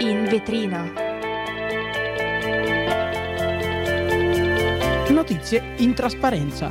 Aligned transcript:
In 0.00 0.24
vetrina. 0.24 0.90
Notizie 5.10 5.74
in 5.76 5.92
trasparenza. 5.92 6.70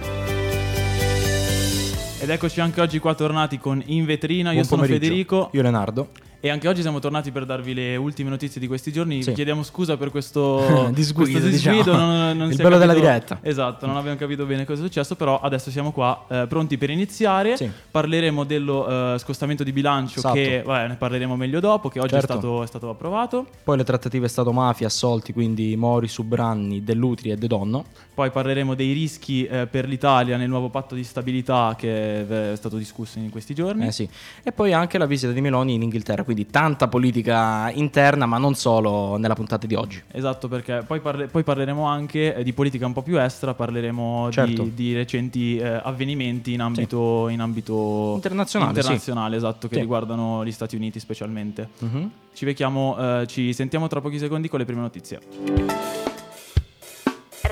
Ed 2.19 2.29
eccoci 2.29 2.59
anche 2.59 2.81
oggi 2.81 2.97
qua 2.97 3.13
tornati 3.13 3.59
con 3.59 3.83
In 3.85 4.05
Vetrina, 4.05 4.49
io 4.49 4.55
Buon 4.55 4.65
sono 4.65 4.81
pomeriggio. 4.81 5.05
Federico 5.05 5.49
Io 5.53 5.61
Leonardo. 5.61 6.09
E 6.41 6.49
anche 6.49 6.67
oggi 6.67 6.81
siamo 6.81 6.99
tornati 6.99 7.31
per 7.31 7.45
darvi 7.45 7.73
le 7.73 7.95
ultime 7.95 8.29
notizie 8.29 8.61
di 8.61 8.67
questi 8.67 8.91
giorni. 8.91 9.21
Sì. 9.23 9.33
Chiediamo 9.33 9.63
scusa 9.63 9.97
per 9.97 10.09
questo 10.11 10.89
Disguido, 10.93 11.31
questo 11.31 11.49
disguido, 11.49 11.83
diciamo. 11.91 11.97
non, 11.97 12.37
non 12.37 12.49
Il 12.51 12.55
bello 12.55 12.77
della 12.77 12.93
capito- 12.93 13.05
diretta. 13.07 13.39
Esatto, 13.41 13.85
non 13.85 13.97
abbiamo 13.97 14.17
capito 14.17 14.45
bene 14.45 14.65
cosa 14.65 14.81
è 14.81 14.85
successo, 14.85 15.15
però 15.15 15.39
adesso 15.39 15.69
siamo 15.71 15.91
qua 15.91 16.25
eh, 16.29 16.45
pronti 16.47 16.77
per 16.77 16.89
iniziare. 16.89 17.57
Sì. 17.57 17.69
Parleremo 17.91 18.43
dello 18.43 19.13
eh, 19.15 19.19
scostamento 19.19 19.63
di 19.63 19.71
bilancio 19.71 20.19
Esatto. 20.19 20.33
che 20.35 20.61
vabbè, 20.65 20.87
ne 20.87 20.95
parleremo 20.95 21.35
meglio 21.35 21.59
dopo, 21.59 21.89
che 21.89 21.99
oggi 21.99 22.09
Certo. 22.09 22.25
è, 22.33 22.37
stato, 22.37 22.63
è 22.63 22.67
stato 22.67 22.89
approvato. 22.89 23.45
Poi 23.63 23.77
le 23.77 23.83
trattative 23.83 24.27
Stato-mafia, 24.27 24.87
assolti, 24.87 25.33
quindi 25.33 25.75
Mori, 25.75 26.07
Subranni, 26.07 26.83
Dell'Utri 26.83 27.31
e 27.31 27.35
De 27.35 27.47
Donno. 27.47 27.85
Poi 28.13 28.31
parleremo 28.31 28.75
dei 28.75 28.91
rischi 28.91 29.45
eh, 29.45 29.65
per 29.67 29.87
l'Italia 29.87 30.35
nel 30.35 30.49
nuovo 30.49 30.69
patto 30.69 30.93
di 30.93 31.03
stabilità 31.05 31.75
che 31.77 32.51
è 32.51 32.55
stato 32.55 32.75
discusso 32.77 33.17
in 33.17 33.29
questi 33.29 33.53
giorni. 33.53 33.87
Eh 33.87 33.91
sì. 33.93 34.07
E 34.43 34.51
poi 34.51 34.73
anche 34.73 34.97
la 34.97 35.05
visita 35.05 35.31
di 35.31 35.39
Meloni 35.39 35.73
in 35.75 35.81
Inghilterra, 35.83 36.23
quindi 36.29 36.45
tanta 36.45 36.87
politica 36.87 37.71
interna, 37.71 38.27
ma 38.27 38.37
non 38.37 38.53
solo 38.53 39.17
nella 39.17 39.33
puntata 39.33 39.65
di 39.65 39.73
oggi. 39.73 39.99
Esatto, 40.11 40.47
perché 40.47 40.83
poi, 40.85 40.99
parle- 40.99 41.25
poi 41.25 41.41
parleremo 41.43 41.83
anche 41.85 42.35
eh, 42.35 42.43
di 42.43 42.53
politica 42.53 42.85
un 42.85 42.93
po' 42.93 43.01
più 43.01 43.19
estera, 43.19 43.55
parleremo 43.55 44.29
Certo. 44.31 44.61
di, 44.61 44.73
di 44.75 44.93
recenti 44.93 45.57
eh, 45.57 45.67
avvenimenti 45.67 46.53
in 46.53 46.61
ambito, 46.61 47.29
in 47.29 47.39
ambito 47.41 48.13
Internazionale, 48.13 48.73
sì. 48.73 48.77
internazionale, 48.79 49.35
esatto, 49.37 49.67
che 49.67 49.73
Sì. 49.73 49.79
riguardano 49.81 50.45
gli 50.45 50.51
Stati 50.51 50.75
Uniti 50.75 50.99
specialmente. 50.99 51.69
Mhm. 51.79 52.11
Ci 52.33 52.45
becchiamo, 52.45 53.21
eh, 53.21 53.27
ci 53.27 53.51
sentiamo 53.53 53.87
tra 53.87 53.99
pochi 54.01 54.19
secondi 54.19 54.49
con 54.49 54.59
le 54.59 54.65
prime 54.65 54.81
notizie. 54.81 55.19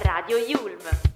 Radio 0.03 0.37
Yulm. 0.37 1.06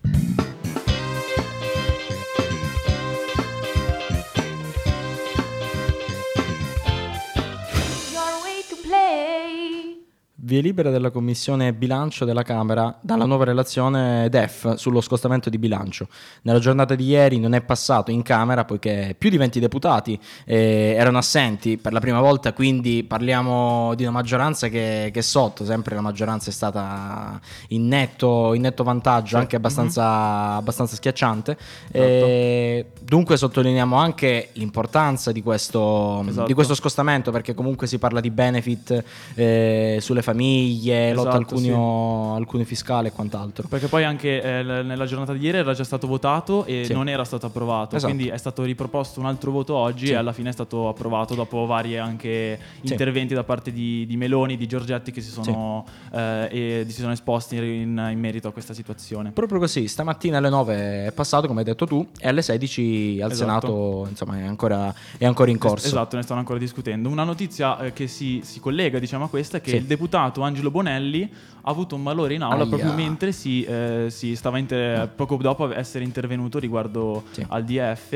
Via 10.51 10.59
libera 10.59 10.89
della 10.89 11.11
Commissione 11.11 11.71
Bilancio 11.71 12.25
della 12.25 12.43
Camera 12.43 12.93
dalla 12.99 13.23
nuova 13.23 13.45
relazione 13.45 14.27
DEF 14.27 14.75
sullo 14.75 14.99
scostamento 14.99 15.49
di 15.49 15.57
bilancio. 15.57 16.09
Nella 16.41 16.59
giornata 16.59 16.93
di 16.93 17.05
ieri 17.05 17.39
non 17.39 17.53
è 17.53 17.61
passato 17.61 18.11
in 18.11 18.21
Camera 18.21 18.65
poiché 18.65 19.15
più 19.17 19.29
di 19.29 19.37
20 19.37 19.61
deputati 19.61 20.19
eh, 20.43 20.93
erano 20.97 21.19
assenti 21.19 21.77
per 21.77 21.93
la 21.93 22.01
prima 22.01 22.19
volta, 22.19 22.51
quindi 22.51 23.05
parliamo 23.05 23.95
di 23.95 24.03
una 24.03 24.11
maggioranza 24.11 24.67
che, 24.67 25.09
che 25.13 25.19
è 25.19 25.21
sotto, 25.21 25.63
sempre 25.63 25.95
la 25.95 26.01
maggioranza 26.01 26.49
è 26.49 26.53
stata 26.53 27.39
in 27.69 27.87
netto, 27.87 28.53
in 28.53 28.59
netto 28.63 28.83
vantaggio, 28.83 29.37
anche 29.37 29.55
abbastanza, 29.55 30.55
abbastanza 30.55 30.97
schiacciante. 30.97 31.57
Eh, 31.93 32.87
dunque 33.01 33.37
sottolineiamo 33.37 33.95
anche 33.95 34.49
l'importanza 34.55 35.31
di 35.31 35.41
questo, 35.41 36.25
Esatto. 36.27 36.47
di 36.47 36.53
questo 36.53 36.75
scostamento 36.75 37.31
perché 37.31 37.53
comunque 37.53 37.87
si 37.87 37.97
parla 37.97 38.19
di 38.19 38.31
benefit 38.31 39.01
eh, 39.35 39.97
sulle 40.01 40.21
famiglie, 40.21 40.39
lotta 41.13 41.31
al 41.31 41.41
Esatto, 41.41 41.55
cuneo, 41.55 42.35
al 42.35 42.45
cuneo 42.45 42.65
fiscale 42.65 43.09
e 43.09 43.11
quant'altro. 43.11 43.67
Perché 43.67 43.87
poi 43.87 44.03
anche 44.03 44.41
eh, 44.41 44.63
nella 44.63 45.05
giornata 45.05 45.33
di 45.33 45.43
ieri 45.45 45.57
era 45.57 45.73
già 45.73 45.83
stato 45.83 46.07
votato 46.07 46.65
e 46.65 46.83
Sì. 46.85 46.93
non 46.93 47.07
era 47.09 47.23
stato 47.23 47.45
approvato, 47.45 47.95
Esatto. 47.95 48.13
quindi 48.13 48.31
è 48.31 48.37
stato 48.37 48.63
riproposto 48.63 49.19
un 49.19 49.25
altro 49.25 49.51
voto 49.51 49.75
oggi 49.75 50.07
Sì. 50.07 50.11
e 50.13 50.15
alla 50.15 50.33
fine 50.33 50.49
è 50.49 50.53
stato 50.53 50.87
approvato 50.89 51.35
dopo 51.35 51.65
vari 51.65 51.97
anche 51.97 52.59
Sì. 52.83 52.91
interventi 52.91 53.33
da 53.33 53.43
parte 53.43 53.71
di, 53.71 54.05
di 54.05 54.17
Meloni, 54.17 54.57
di 54.57 54.67
Giorgetti 54.67 55.11
che 55.11 55.21
si 55.21 55.29
sono, 55.31 55.85
eh, 56.11 56.85
si 56.87 57.01
sono 57.01 57.11
esposti 57.11 57.55
in, 57.57 58.07
in 58.11 58.19
merito 58.19 58.47
a 58.47 58.51
questa 58.51 58.73
situazione. 58.73 59.31
Proprio 59.31 59.59
così, 59.59 59.87
stamattina 59.87 60.37
alle 60.37 60.49
9 60.49 61.05
è 61.07 61.11
passato, 61.11 61.47
come 61.47 61.59
hai 61.59 61.65
detto 61.65 61.85
tu, 61.85 62.05
e 62.19 62.27
alle 62.27 62.41
16 62.41 63.19
al 63.21 63.31
Esatto. 63.31 63.35
Senato 63.35 64.05
insomma, 64.09 64.37
è, 64.37 64.43
ancora, 64.43 64.93
è 65.17 65.25
ancora 65.25 65.49
in 65.51 65.57
corso. 65.57 65.87
Esatto, 65.87 66.15
ne 66.15 66.21
stanno 66.23 66.39
ancora 66.39 66.59
discutendo. 66.59 67.09
Una 67.09 67.23
notizia 67.23 67.77
eh, 67.79 67.93
che 67.93 68.07
si, 68.07 68.41
si 68.43 68.59
collega 68.59 68.99
diciamo, 68.99 69.25
a 69.25 69.29
questa 69.29 69.57
è 69.57 69.61
che 69.61 69.71
Sì. 69.71 69.75
il 69.77 69.85
deputato 69.85 70.30
Angelo 70.39 70.71
Bonelli 70.71 71.29
ha 71.63 71.69
avuto 71.69 71.95
un 71.95 72.01
malore 72.01 72.33
in 72.35 72.41
aula 72.43 72.61
Aia. 72.63 72.65
proprio 72.67 72.93
mentre 72.93 73.31
si, 73.33 73.63
eh, 73.63 74.05
si 74.09 74.35
stava 74.35 74.57
inter- 74.57 75.09
poco 75.09 75.35
dopo 75.37 75.71
essere 75.73 76.03
intervenuto 76.05 76.57
riguardo 76.59 77.23
Sì. 77.31 77.45
al 77.49 77.63
DF 77.65 78.13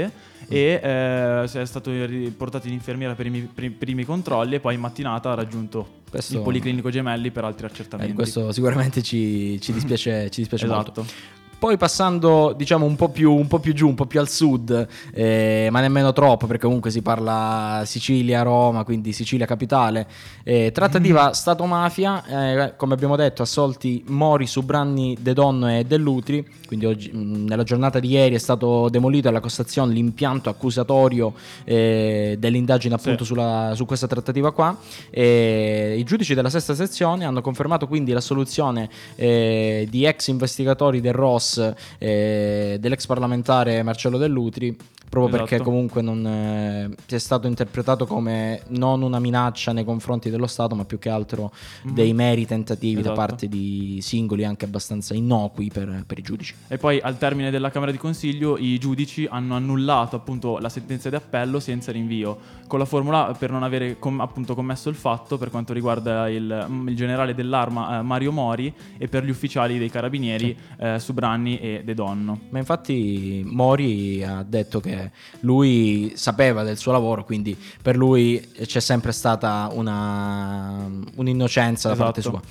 e 0.47 0.79
eh, 0.81 1.43
è 1.43 1.65
stato 1.65 1.91
portato 2.37 2.67
in 2.67 2.73
infermiera 2.73 3.13
per 3.15 3.25
i 3.25 3.29
mi- 3.29 3.49
pri- 3.53 3.69
primi 3.71 4.03
controlli 4.05 4.55
e 4.55 4.59
poi 4.59 4.75
in 4.75 4.79
mattinata 4.79 5.31
ha 5.31 5.35
raggiunto 5.35 6.03
Questo- 6.09 6.37
il 6.37 6.41
Policlinico 6.43 6.89
Gemelli 6.89 7.29
per 7.31 7.43
altri 7.43 7.65
Eh, 7.65 7.69
accertamenti. 7.69 8.13
questo 8.13 8.51
sicuramente 8.51 9.01
ci, 9.01 9.59
ci 9.61 9.73
dispiace, 9.73 10.29
ci 10.31 10.39
dispiace 10.41 10.65
molto. 10.67 11.05
Poi 11.65 11.77
passando 11.77 12.53
diciamo 12.55 12.85
un 12.85 12.95
po' 12.95 13.09
più, 13.09 13.33
un 13.33 13.47
po' 13.47 13.57
più 13.57 13.73
giù, 13.73 13.87
un 13.87 13.95
po' 13.95 14.05
più 14.05 14.19
al 14.19 14.29
sud, 14.29 14.87
eh, 15.11 15.67
ma 15.71 15.79
nemmeno 15.81 16.13
troppo 16.13 16.45
perché 16.45 16.65
comunque 16.65 16.91
si 16.91 17.01
parla 17.01 17.81
Sicilia, 17.87 18.43
Roma, 18.43 18.83
quindi 18.83 19.11
Sicilia 19.13 19.47
capitale. 19.47 20.05
Eh, 20.43 20.69
trattativa 20.71 21.33
Stato-mafia, 21.33 22.23
eh, 22.67 22.75
come 22.75 22.93
abbiamo 22.93 23.15
detto, 23.15 23.41
assolti 23.41 24.03
Mori, 24.09 24.45
Subranni, 24.45 25.17
De 25.19 25.33
Donno 25.33 25.75
e 25.75 25.85
Dell'Utri. 25.85 26.47
Quindi 26.67 26.85
oggi, 26.85 27.09
mh, 27.11 27.45
nella 27.47 27.63
giornata 27.63 27.97
di 27.99 28.09
ieri 28.09 28.35
è 28.35 28.39
stato 28.39 28.87
demolito 28.89 29.27
alla 29.29 29.39
Cassazione 29.39 29.91
l'impianto 29.91 30.49
accusatorio 30.51 31.33
eh, 31.63 32.35
dell'indagine 32.37 32.93
appunto 32.93 33.23
Sì. 33.23 33.31
sulla- 33.31 33.71
su 33.73 33.87
questa 33.87 34.05
trattativa 34.05 34.51
qua. 34.51 34.77
E 35.09 35.95
I 35.97 36.03
giudici 36.03 36.35
della 36.35 36.51
sesta 36.51 36.75
sezione 36.75 37.25
hanno 37.25 37.41
confermato 37.41 37.87
quindi 37.87 38.11
l'assoluzione 38.11 38.87
eh, 39.15 39.87
di 39.89 40.05
ex 40.05 40.27
investigatori 40.27 41.01
del 41.01 41.13
ROS, 41.13 41.53
eh, 41.54 41.54
dell'ex 41.55 43.05
parlamentare 43.05 43.83
Marcello 43.83 44.17
Dell'Utri, 44.17 44.75
proprio 45.15 45.35
Esatto. 45.35 45.49
perché 45.49 45.63
comunque 45.63 46.01
non 46.01 46.25
eh, 46.27 46.89
è 47.07 47.17
stato 47.17 47.47
interpretato 47.47 48.05
come 48.05 48.61
non 48.67 49.01
una 49.01 49.19
minaccia 49.19 49.71
nei 49.71 49.85
confronti 49.85 50.29
dello 50.29 50.47
Stato, 50.47 50.75
ma 50.75 50.83
più 50.83 50.99
che 50.99 51.09
altro 51.09 51.51
dei 51.83 52.13
meri 52.13 52.45
tentativi 52.45 52.95
da 52.95 53.11
Esatto. 53.11 53.15
parte 53.15 53.47
di 53.47 53.99
singoli 54.01 54.43
anche 54.43 54.65
abbastanza 54.65 55.13
innocui 55.13 55.69
per, 55.71 56.03
per 56.05 56.17
i 56.19 56.21
giudici. 56.21 56.53
E 56.67 56.77
poi 56.77 56.99
al 56.99 57.17
termine 57.17 57.49
della 57.49 57.69
Camera 57.69 57.91
di 57.91 57.97
Consiglio 57.97 58.57
i 58.57 58.77
giudici 58.77 59.25
hanno 59.29 59.55
annullato 59.55 60.15
appunto 60.17 60.57
la 60.57 60.69
sentenza 60.69 61.09
di 61.09 61.15
appello 61.15 61.59
senza 61.59 61.91
rinvio, 61.91 62.37
con 62.67 62.79
la 62.79 62.85
formula 62.85 63.33
per 63.37 63.51
non 63.51 63.63
avere 63.63 63.97
com- 63.97 64.19
appunto 64.19 64.53
commesso 64.55 64.89
il 64.89 64.95
fatto 64.95 65.37
per 65.37 65.49
quanto 65.49 65.71
riguarda 65.71 66.29
il, 66.29 66.65
mm, 66.69 66.89
il 66.89 66.95
generale 66.95 67.33
dell'arma 67.33 67.99
eh, 67.99 68.01
Mario 68.01 68.31
Mori 68.31 68.73
e 68.97 69.07
per 69.07 69.23
gli 69.23 69.29
ufficiali 69.29 69.77
dei 69.77 69.89
carabinieri 69.89 70.57
eh, 70.79 70.99
Subranni 70.99 71.59
e 71.59 71.81
De 71.85 71.93
Donno. 71.93 72.41
Ma 72.49 72.57
infatti 72.59 73.43
Mori 73.45 74.23
ha 74.23 74.43
detto 74.43 74.79
che 74.81 75.04
lui 75.41 76.13
sapeva 76.15 76.63
del 76.63 76.77
suo 76.77 76.91
lavoro, 76.91 77.23
quindi 77.23 77.57
per 77.81 77.95
lui 77.95 78.45
c'è 78.65 78.79
sempre 78.79 79.11
stata 79.11 79.69
una, 79.71 80.89
un'innocenza 81.15 81.87
da 81.89 81.93
Esatto. 81.93 82.11
parte 82.11 82.21
sua. 82.21 82.41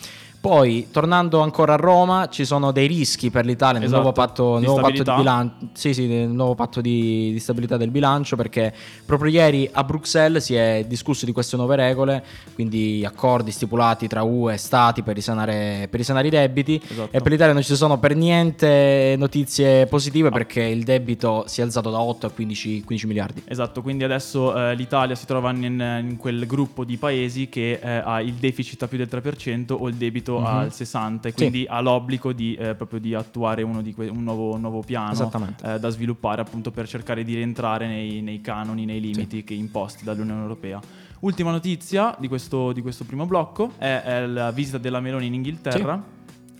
Poi, 0.45 0.89
tornando 0.91 1.41
ancora 1.41 1.73
a 1.73 1.77
Roma, 1.77 2.29
ci 2.29 2.45
sono 2.45 2.71
dei 2.71 2.87
rischi 2.87 3.31
per 3.31 3.47
l'Italia 3.47 3.79
nel 3.79 3.85
Esatto, 3.85 4.03
nuovo 4.03 4.13
patto, 4.15 4.59
di 4.59 4.67
nuovo 4.67 4.83
patto 4.83 4.93
di 4.93 4.99
stabilità. 5.01 5.17
bilancio. 5.17 5.69
Sì, 5.73 5.95
sì, 5.95 6.07
nel 6.07 6.29
nuovo 6.29 6.55
patto 6.55 6.83
di, 6.83 7.31
di 7.33 7.39
stabilità 7.39 7.79
del 7.79 7.89
bilancio, 7.91 8.37
perché 8.37 8.71
proprio 9.07 9.31
ieri 9.31 9.67
a 9.73 9.83
Bruxelles 9.85 10.45
si 10.45 10.55
è 10.55 10.85
discusso 10.87 11.25
di 11.25 11.33
queste 11.33 11.57
nuove 11.57 11.77
regole, 11.77 12.23
quindi 12.53 13.03
accordi 13.07 13.53
stipulati 13.53 14.07
tra 14.07 14.23
UE 14.23 14.53
e 14.53 14.57
Stati 14.59 15.03
per 15.03 15.15
risanare, 15.15 15.87
per 15.89 15.99
risanare 15.99 16.27
i 16.27 16.31
debiti. 16.31 16.79
Esatto. 16.91 17.17
E 17.17 17.23
per 17.23 17.33
l'Italia 17.33 17.55
non 17.55 17.63
ci 17.63 17.75
sono 17.75 17.99
per 17.99 18.15
niente 18.15 19.15
notizie 19.17 19.87
positive 19.87 20.29
perché 20.29 20.61
il 20.63 20.85
debito 20.85 21.45
si 21.47 21.63
è 21.63 21.65
alzato 21.65 21.89
da 21.91 22.01
8 22.01 22.27
a 22.27 22.31
15, 22.31 22.83
15 22.85 23.07
miliardi. 23.07 23.43
Esatto, 23.47 23.81
quindi 23.81 24.05
adesso 24.05 24.55
eh, 24.55 24.75
l'Italia 24.75 25.15
si 25.15 25.25
trova 25.25 25.53
in, 25.53 25.63
in 26.07 26.17
quel 26.19 26.45
gruppo 26.47 26.85
di 26.85 26.99
paesi 26.99 27.49
che 27.49 27.81
eh, 27.83 28.03
ha 28.05 28.21
il 28.21 28.35
deficit 28.35 28.83
a 28.83 28.89
più 28.89 28.99
del 28.99 29.09
3% 29.11 29.73
o 29.73 29.89
il 29.89 29.95
debito 29.95 30.33
Mhm. 30.41 30.47
al 30.47 30.73
60% 30.73 31.27
e 31.29 31.31
Sì. 31.31 31.37
quindi 31.37 31.67
ha 31.69 31.81
l'obbligo 31.81 32.33
di, 32.33 32.55
eh, 32.55 32.75
proprio 32.75 33.01
di 33.01 33.15
attuare 33.15 33.63
uno 33.63 33.83
di 33.83 33.93
que- 33.95 34.09
un, 34.09 34.23
nuovo, 34.23 34.55
un 34.55 34.61
nuovo 34.61 34.81
piano 34.81 35.31
eh, 35.63 35.79
da 35.79 35.89
sviluppare 35.89 36.41
appunto 36.41 36.71
per 36.71 36.87
cercare 36.89 37.25
di 37.25 37.35
rientrare 37.35 37.87
nei, 37.87 38.21
nei 38.23 38.41
canoni, 38.41 38.85
nei 38.85 39.01
limiti 39.01 39.45
che 39.45 39.55
imposti 39.55 40.05
dall'Unione 40.05 40.41
Europea. 40.43 40.81
Ultima 41.21 41.51
notizia 41.51 42.15
di 42.19 42.29
questo, 42.29 42.73
di 42.73 42.83
questo 42.83 43.05
primo 43.05 43.25
blocco 43.27 43.71
è, 43.79 44.03
è 44.05 44.27
la 44.27 44.51
visita 44.51 44.79
della 44.79 45.01
Meloni 45.01 45.27
in 45.27 45.35
Inghilterra. 45.35 46.13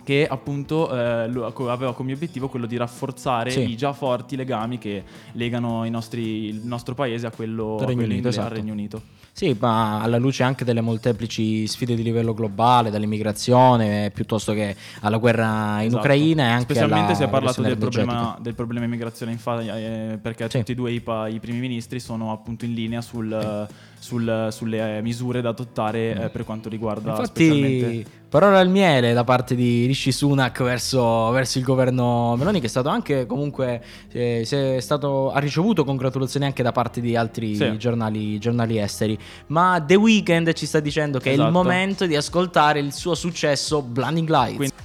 che 0.05 0.27
appunto 0.27 0.93
eh, 0.95 0.99
aveva 1.67 1.95
come 1.95 2.13
obiettivo 2.13 2.47
quello 2.47 2.67
di 2.67 2.77
rafforzare 2.77 3.49
Sì. 3.49 3.67
i 3.71 3.75
già 3.75 3.91
forti 3.91 4.35
legami 4.35 4.77
che 4.77 5.03
legano 5.31 5.83
i 5.83 5.89
nostri- 5.89 6.45
il 6.45 6.61
nostro 6.63 6.93
paese 6.93 7.25
a 7.25 7.31
quello, 7.31 7.77
a 7.77 7.85
Regno 7.85 7.95
quello 7.95 8.11
Unito, 8.13 8.27
esatto. 8.27 8.53
Regno 8.53 8.71
Unito. 8.73 9.01
Sì, 9.37 9.53
ma 9.59 9.99
alla 10.01 10.15
luce 10.17 10.43
anche 10.43 10.63
delle 10.63 10.79
molteplici 10.79 11.67
sfide 11.67 11.93
di 11.93 12.03
livello 12.03 12.33
globale, 12.33 12.89
dall'immigrazione 12.89 14.09
piuttosto 14.13 14.53
che 14.53 14.73
alla 15.01 15.17
guerra 15.17 15.81
in 15.81 15.87
Esatto. 15.87 15.97
Ucraina 15.97 16.43
e 16.43 16.49
anche 16.51 16.73
Specialmente 16.73 17.15
si 17.15 17.23
è 17.23 17.27
parlato 17.27 17.61
del 17.61 17.77
problema, 17.77 18.37
del 18.39 18.53
problema 18.55 18.85
immigrazione, 18.85 19.33
infatti, 19.33 19.67
eh, 19.67 20.17
perché 20.21 20.49
Sì. 20.49 20.59
tutti 20.59 20.71
e 20.71 20.75
due 20.75 20.91
i, 20.93 21.01
pa- 21.01 21.27
i 21.27 21.41
primi 21.41 21.59
ministri 21.59 21.99
sono 21.99 22.31
appunto 22.31 22.63
in 22.63 22.73
linea 22.73 23.01
sul- 23.01 23.67
sul- 24.05 24.47
sulle 24.51 25.01
misure 25.01 25.41
da 25.41 25.49
adottare 25.49 26.25
eh, 26.25 26.29
per 26.29 26.45
quanto 26.45 26.69
riguarda 26.69 27.25
specialmente... 27.25 27.85
Infatti, 27.85 28.05
parola 28.29 28.59
al 28.59 28.69
miele 28.69 29.13
da 29.13 29.23
parte 29.23 29.55
di 29.55 29.85
Rishi 29.85 30.11
Sunak 30.11 30.61
verso, 30.61 31.29
verso 31.31 31.57
il 31.57 31.63
governo 31.63 32.35
Meloni, 32.37 32.59
che 32.59 32.65
è 32.67 32.69
stato 32.69 32.89
anche 32.89 33.25
comunque 33.25 33.81
eh, 34.11 34.77
stato- 34.79 35.31
ha 35.31 35.39
ricevuto 35.39 35.83
congratulazioni 35.83 36.45
anche 36.45 36.61
da 36.61 36.71
parte 36.71 37.01
di 37.01 37.15
altri 37.15 37.55
Sì. 37.55 37.77
giornali, 37.77 38.37
giornali 38.37 38.77
esteri. 38.77 39.17
Ma 39.47 39.83
The 39.85 39.95
Weeknd 39.95 40.53
ci 40.53 40.65
sta 40.65 40.79
dicendo 40.79 41.17
che 41.19 41.29
è 41.29 41.33
il 41.33 41.39
Esatto. 41.39 41.51
momento 41.51 42.05
di 42.05 42.15
ascoltare 42.15 42.79
il 42.79 42.93
suo 42.93 43.15
successo 43.15 43.81
Blinding 43.81 44.29
Lights. 44.29 44.55
Quindi- 44.55 44.75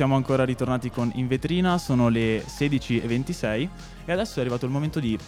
siamo 0.00 0.16
ancora 0.16 0.46
ritornati 0.46 0.88
con 0.88 1.10
In 1.16 1.26
Vetrina, 1.28 1.76
sono 1.76 2.08
le 2.08 2.38
16.26 2.42 3.68
e 4.06 4.12
adesso 4.12 4.38
è 4.38 4.40
arrivato 4.40 4.64
il 4.64 4.70
momento 4.70 4.98
di 4.98 5.18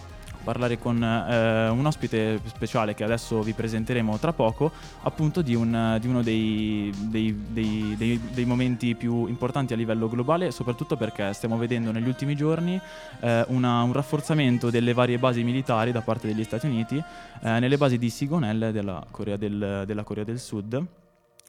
parlare 0.43 0.79
con 0.79 0.97
eh, 1.05 1.69
un 1.69 1.85
ospite 1.85 2.41
speciale 2.47 2.95
che 2.95 3.05
adesso 3.05 3.43
vi 3.43 3.53
presenteremo 3.53 4.17
tra 4.17 4.33
poco, 4.33 4.73
appunto 5.03 5.43
di, 5.43 5.55
un- 5.55 5.99
di 6.01 6.07
uno 6.09 6.23
dei, 6.23 6.91
dei- 7.03 7.39
dei- 7.51 8.19
dei- 8.33 8.45
momenti 8.47 8.95
più 8.95 9.27
importanti 9.27 9.75
a 9.75 9.77
livello 9.77 10.09
globale, 10.09 10.51
soprattutto 10.53 10.97
perché 10.97 11.35
stiamo 11.35 11.59
vedendo 11.59 11.93
negli 11.93 12.09
ultimi 12.09 12.35
giorni 12.35 12.81
eh, 13.21 13.45
una- 13.49 13.83
un 13.83 13.93
rafforzamento 13.93 14.71
delle 14.71 14.95
varie 14.95 15.19
basi 15.19 15.43
militari 15.45 15.93
da 15.93 16.01
parte 16.01 16.29
degli 16.29 16.45
Stati 16.45 16.65
Uniti 16.67 16.97
eh, 16.97 17.59
nelle 17.61 17.77
basi 17.77 17.99
di 17.99 18.09
Sigonel 18.09 18.71
della 18.73 19.05
Corea 19.11 19.37
del- 19.37 19.83
della 19.87 20.03
Corea 20.03 20.25
del 20.25 20.41
Sud 20.41 20.83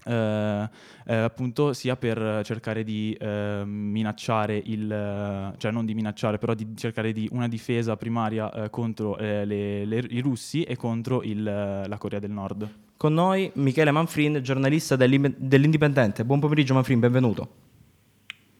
eh, 0.05 0.69
eh, 1.05 1.15
appunto 1.15 1.73
sia 1.73 1.95
per 1.95 2.41
cercare 2.44 2.83
di 2.83 3.15
eh, 3.19 3.63
minacciare 3.65 4.61
il 4.63 4.91
eh, 4.91 5.53
cioè 5.57 5.71
non 5.71 5.85
di 5.85 5.94
minacciare 5.94 6.38
però 6.38 6.53
di 6.53 6.75
cercare 6.75 7.12
di 7.13 7.27
una 7.31 7.48
difesa 7.48 7.95
primaria 7.98 8.51
eh, 8.51 8.69
contro 8.69 9.17
eh, 9.17 9.45
le- 9.45 9.86
le- 9.86 10.05
i 10.10 10.19
russi 10.19 10.63
e 10.63 10.75
contro 10.75 11.24
il, 11.24 11.43
la 11.43 11.98
Corea 11.98 12.19
del 12.19 12.31
Nord 12.31 12.67
Con 12.98 13.13
noi 13.13 13.51
Michele 13.55 13.91
Manfrin, 13.91 14.39
giornalista 14.41 14.95
dell'Indipendente. 14.95 16.24
Buon 16.24 16.39
pomeriggio 16.39 16.74
Manfrin, 16.74 17.00
benvenuto. 17.00 17.50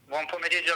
Buon 0.06 0.24
pomeriggio. 0.30 0.73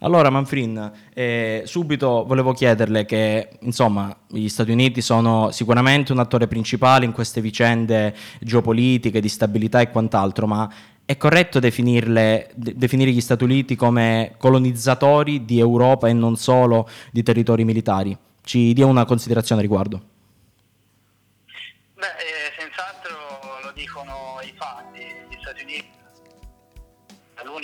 Allora 0.00 0.30
Manfrin, 0.30 0.92
eh, 1.14 1.62
subito 1.64 2.24
volevo 2.26 2.52
chiederle 2.52 3.04
che 3.04 3.50
insomma 3.60 4.14
gli 4.28 4.48
Stati 4.48 4.70
Uniti 4.70 5.00
sono 5.00 5.50
sicuramente 5.50 6.12
un 6.12 6.18
attore 6.18 6.46
principale 6.46 7.04
in 7.04 7.12
queste 7.12 7.40
vicende 7.40 8.14
geopolitiche, 8.40 9.20
di 9.20 9.28
stabilità 9.28 9.80
e 9.80 9.90
quant'altro, 9.90 10.46
ma 10.46 10.70
è 11.04 11.16
corretto 11.16 11.58
definirle, 11.58 12.50
de- 12.54 12.74
definire 12.76 13.10
gli 13.10 13.20
Stati 13.20 13.44
Uniti 13.44 13.76
come 13.76 14.34
colonizzatori 14.38 15.44
di 15.44 15.58
Europa 15.58 16.08
e 16.08 16.12
non 16.12 16.36
solo 16.36 16.88
di 17.10 17.22
territori 17.22 17.64
militari? 17.64 18.16
Ci 18.42 18.72
dia 18.72 18.86
una 18.86 19.04
considerazione 19.04 19.60
a 19.60 19.64
riguardo. 19.64 20.13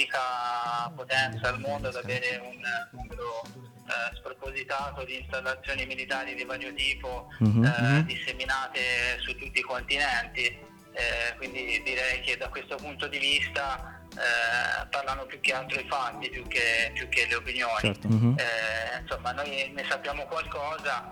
L'unica 0.00 0.90
potenza 0.95 1.49
al 1.49 1.59
mondo 1.61 1.88
ad 1.88 1.97
avere 1.97 2.40
un 2.42 2.61
numero 2.92 3.42
eh, 3.45 4.16
spropositato 4.16 5.04
di 5.04 5.19
installazioni 5.19 5.85
militari 5.87 6.35
di 6.35 6.45
vario 6.45 6.73
tipo 6.75 7.28
Mhm, 7.40 7.64
eh, 7.64 7.80
mhm. 7.80 8.00
disseminate 8.07 9.19
su 9.21 9.35
tutti 9.37 9.59
i 9.59 9.62
continenti. 9.62 10.69
Eh, 10.92 11.37
quindi 11.37 11.80
direi 11.85 12.21
che 12.23 12.37
da 12.37 12.49
questo 12.49 12.75
punto 12.76 13.07
di 13.07 13.19
vista 13.19 14.00
eh, 14.16 14.87
parlano 14.90 15.25
più 15.25 15.38
che 15.40 15.52
altro 15.52 15.78
i 15.78 15.87
fatti 15.88 16.28
più 16.30 16.47
che, 16.49 16.90
più 16.95 17.09
che 17.09 17.26
le 17.26 17.37
opinioni. 17.37 17.80
certo 17.80 18.09
Eh, 18.09 18.99
insomma, 19.00 19.30
noi 19.33 19.71
ne 19.73 19.85
sappiamo 19.88 20.25
qualcosa, 20.26 21.09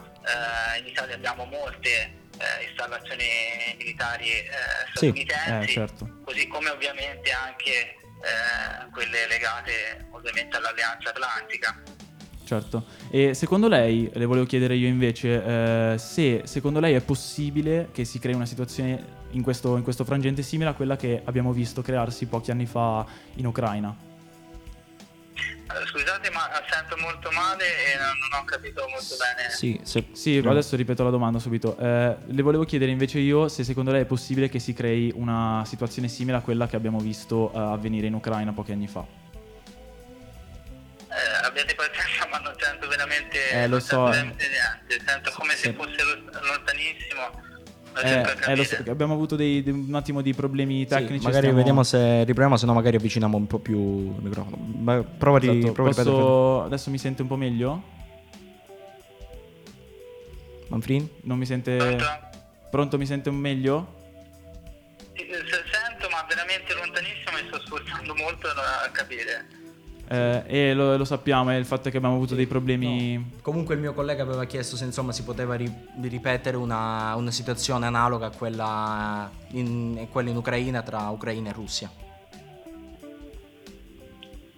eh, 0.74 0.78
in 0.80 0.86
Italia 0.86 1.14
abbiamo 1.14 1.44
molte 1.44 1.90
eh, 2.38 2.64
installazioni 2.68 3.24
militari 3.78 4.30
eh, 4.30 4.48
Sì, 4.94 5.06
statunitensi, 5.06 5.70
eh, 5.70 5.72
certo. 5.72 6.08
così 6.24 6.46
come 6.48 6.70
ovviamente 6.70 7.30
anche 7.30 7.96
eh, 8.20 8.90
quelle 8.90 9.26
legate 9.28 10.06
ovviamente 10.10 10.56
all'Alleanza 10.56 11.10
Atlantica. 11.10 11.82
Certo. 12.44 12.86
E 13.10 13.34
secondo 13.34 13.68
lei, 13.68 14.10
le 14.12 14.24
volevo 14.24 14.46
chiedere 14.46 14.74
io 14.74 14.88
invece, 14.88 15.44
eh, 15.44 15.98
se 15.98 16.42
secondo 16.44 16.80
lei 16.80 16.94
è 16.94 17.02
possibile 17.02 17.90
che 17.92 18.06
si 18.06 18.18
crei 18.18 18.34
una 18.34 18.46
situazione 18.46 19.16
in 19.32 19.42
questo, 19.42 19.76
in 19.76 19.82
questo 19.82 20.04
frangente 20.04 20.42
simile 20.42 20.70
a 20.70 20.72
quella 20.72 20.96
che 20.96 21.20
abbiamo 21.24 21.52
visto 21.52 21.82
crearsi 21.82 22.26
pochi 22.26 22.50
anni 22.50 22.64
fa 22.64 23.04
in 23.34 23.46
Ucraina? 23.46 24.07
Eh, 25.70 25.86
Scusate, 25.86 26.30
ma 26.30 26.48
sento 26.70 26.96
molto 26.96 27.30
male 27.30 27.64
e 27.64 27.96
non, 27.98 28.40
ho 28.40 28.44
capito 28.44 28.86
molto 28.88 29.16
bene. 29.16 29.50
Sì, 29.50 29.78
se- 29.82 30.08
Sì, 30.12 30.40
no. 30.40 30.50
adesso 30.50 30.76
ripeto 30.76 31.04
la 31.04 31.10
domanda 31.10 31.38
subito. 31.38 31.76
Eh, 31.78 32.16
le 32.26 32.42
volevo 32.42 32.64
chiedere 32.64 32.90
invece 32.90 33.18
io 33.18 33.48
se 33.48 33.64
secondo 33.64 33.90
lei 33.92 34.02
è 34.02 34.06
possibile 34.06 34.48
che 34.48 34.58
si 34.60 34.72
crei 34.72 35.12
una 35.14 35.62
situazione 35.66 36.08
simile 36.08 36.38
a 36.38 36.40
quella 36.40 36.66
che 36.66 36.76
abbiamo 36.76 36.98
visto 37.00 37.52
eh, 37.52 37.58
avvenire 37.58 38.06
in 38.06 38.14
Ucraina 38.14 38.52
pochi 38.52 38.72
anni 38.72 38.88
fa. 38.88 39.04
Eh, 41.10 41.46
abbiate 41.46 41.74
pazienza, 41.74 42.26
ma 42.30 42.38
non 42.38 42.54
sento 42.58 42.88
veramente, 42.88 43.50
Eh, 43.50 43.62
lo 43.66 43.76
non 43.76 43.80
so, 43.80 44.12
sento 44.12 44.42
eh. 44.42 44.48
niente. 44.48 45.04
Sento 45.04 45.30
come 45.36 45.54
Sì. 45.54 45.62
se 45.64 45.72
fosse 45.74 46.02
lo- 46.02 46.40
lontanissimo. 46.46 47.46
Eh, 48.02 48.52
eh, 48.52 48.82
lo 48.84 48.92
abbiamo 48.92 49.14
avuto 49.14 49.34
dei- 49.36 49.62
dei- 49.62 49.72
un 49.72 49.94
attimo 49.94 50.20
di 50.22 50.32
problemi 50.34 50.80
Sì, 50.82 50.86
tecnici. 50.86 51.24
magari 51.24 51.36
stiamo- 51.38 51.56
vediamo 51.56 51.82
se 51.82 52.18
riproviamo, 52.24 52.56
se 52.56 52.66
no 52.66 52.74
magari 52.74 52.96
avviciniamo 52.96 53.36
un 53.36 53.46
po' 53.46 53.58
più 53.58 53.78
il 53.78 54.22
microfono. 54.22 54.56
Ma 54.56 55.02
prova, 55.02 55.38
Esatto, 55.38 55.72
prova 55.72 55.88
a 55.90 55.92
ripetere. 55.92 56.14
posso- 56.16 56.62
Adesso 56.64 56.90
mi 56.90 56.98
sente 56.98 57.22
un 57.22 57.28
po' 57.28 57.36
meglio? 57.36 57.82
Manfrini? 60.68 61.08
Non 61.22 61.38
mi 61.38 61.46
sente... 61.46 61.76
Pronto? 61.76 62.04
Pronto, 62.70 62.98
mi 62.98 63.06
sente 63.06 63.30
meglio? 63.30 63.94
Sì, 65.14 65.24
se- 65.28 65.64
Sento, 65.72 66.08
ma 66.10 66.24
veramente 66.28 66.74
lontanissimo 66.74 67.38
e 67.38 67.44
sto 67.48 67.60
sforzando 67.64 68.14
molto 68.14 68.46
a 68.48 68.88
capire. 68.92 69.46
Eh, 70.10 70.42
e 70.46 70.74
lo, 70.74 70.96
lo 70.96 71.04
sappiamo, 71.04 71.50
è 71.50 71.56
il 71.56 71.66
fatto 71.66 71.90
che 71.90 71.98
abbiamo 71.98 72.14
avuto 72.14 72.34
dei 72.34 72.46
problemi... 72.46 73.32
Comunque 73.42 73.74
il 73.74 73.80
mio 73.80 73.92
collega 73.92 74.22
aveva 74.22 74.44
chiesto 74.46 74.76
se 74.76 74.84
insomma 74.84 75.12
si 75.12 75.22
poteva 75.22 75.54
ri- 75.54 75.70
ripetere 76.00 76.56
una, 76.56 77.14
una 77.14 77.30
situazione 77.30 77.84
analoga 77.84 78.26
a 78.26 78.30
quella 78.30 79.30
in, 79.50 80.06
quella 80.10 80.30
in 80.30 80.36
Ucraina 80.36 80.80
tra 80.82 81.08
Ucraina 81.10 81.50
e 81.50 81.52
Russia. 81.52 81.90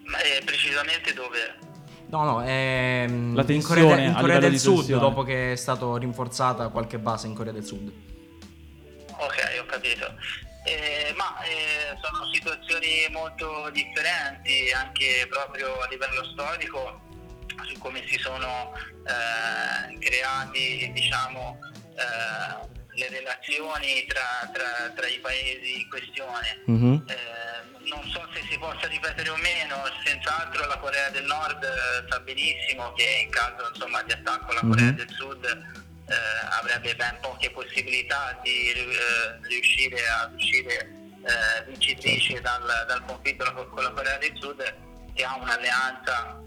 Ma 0.05 0.19
eh, 0.21 0.43
precisamente 0.45 1.13
dove? 1.13 1.69
No, 2.07 2.25
no, 2.25 2.43
ehm, 2.45 3.35
La 3.35 3.45
in 3.49 3.63
Corea, 3.63 3.99
in 3.99 4.15
Corea 4.15 4.39
del 4.39 4.59
Sud, 4.59 4.77
tensione. 4.77 5.01
dopo 5.01 5.23
che 5.23 5.53
è 5.53 5.57
stato 5.57 5.97
rinforzata 5.97 6.69
qualche 6.69 6.99
base 6.99 7.27
in 7.27 7.35
Corea 7.35 7.53
del 7.53 7.65
Sud. 7.65 7.93
Ok, 9.09 9.61
ho 9.61 9.67
capito. 9.67 10.07
Eh, 10.65 11.13
ma 11.17 11.41
eh, 11.43 11.97
sono 12.03 12.27
situazioni 12.33 13.09
molto 13.11 13.71
differenti 13.71 14.71
anche 14.73 15.27
proprio 15.29 15.81
a 15.81 15.87
livello 15.89 16.23
storico 16.33 17.01
su 17.67 17.79
come 17.79 18.05
si 18.07 18.19
sono 18.19 18.73
eh, 19.07 19.99
creati 19.99 20.91
diciamo, 20.93 21.59
eh, 21.97 22.69
le 22.93 23.09
relazioni 23.09 24.05
tra, 24.07 24.51
tra- 24.53 24.91
tra 24.95 25.07
i 25.07 25.19
paesi 25.21 25.81
in 25.81 25.89
questione. 25.89 26.63
Mhm. 26.67 27.05
Eh, 27.09 27.79
non 27.89 28.05
so 28.11 28.29
se 28.35 28.43
si 28.49 28.59
possa 28.59 28.87
ripetere 28.87 29.29
o 29.31 29.37
meno, 29.37 29.83
senz'altro 30.05 30.67
la 30.67 30.77
Corea 30.79 31.09
del 31.11 31.25
Nord 31.25 31.63
eh, 31.65 32.07
sa 32.09 32.21
benissimo 32.21 32.93
che 32.93 33.23
in 33.25 33.31
caso 33.31 33.69
insomma, 33.73 34.03
di 34.03 34.13
attacco 34.13 34.51
alla 34.51 34.61
Corea 34.61 34.85
Mhm. 34.85 34.95
del 34.97 35.09
Sud 35.11 35.80
avrebbe 36.15 36.95
ben 36.97 37.17
poche 37.21 37.51
possibilità 37.51 38.39
di 38.43 38.73
eh, 38.73 39.39
riuscire 39.49 40.07
a 40.09 40.31
uscire 40.35 40.75
eh, 41.27 41.65
vincitrice 41.67 42.41
dal, 42.41 42.63
dal 42.89 43.05
conflitto 43.05 43.69
con 43.73 43.83
la 43.83 43.91
Corea 43.91 44.17
del 44.19 44.33
Sud 44.41 44.75
che 45.15 45.25
ha 45.25 45.37
un'alleanza 45.37 46.39